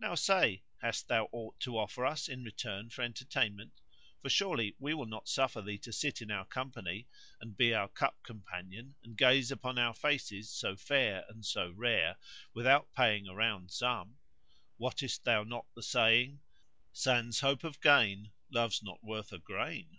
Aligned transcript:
Now 0.00 0.14
say, 0.14 0.62
hast 0.78 1.08
thou 1.08 1.28
aught 1.30 1.60
to 1.60 1.76
offer 1.76 2.06
us 2.06 2.26
in 2.26 2.42
return 2.42 2.88
for 2.88 3.02
entertainment? 3.02 3.82
For 4.22 4.30
surely 4.30 4.74
we 4.78 4.94
will 4.94 5.04
not 5.04 5.28
suffer 5.28 5.60
thee 5.60 5.76
to 5.80 5.92
sit 5.92 6.22
in 6.22 6.30
our 6.30 6.46
company 6.46 7.06
and 7.38 7.54
be 7.54 7.74
our 7.74 7.88
cup 7.88 8.22
companion, 8.22 8.94
and 9.02 9.14
gaze 9.14 9.50
upon 9.50 9.78
our 9.78 9.92
faces 9.92 10.48
so 10.50 10.74
fair 10.74 11.26
and 11.28 11.44
so 11.44 11.68
rare 11.70 12.16
without 12.54 12.94
paying 12.94 13.28
a 13.28 13.34
round 13.34 13.70
sum.[FN#155] 13.72 14.16
Wottest 14.78 15.24
thou 15.24 15.42
not 15.44 15.66
the 15.74 15.82
saying:— 15.82 16.40
Sans 16.94 17.40
hope 17.40 17.62
of 17.62 17.78
gain 17.82 18.32
Love's 18.48 18.82
not 18.82 19.04
worth 19.04 19.32
a 19.34 19.38
grain?" 19.38 19.98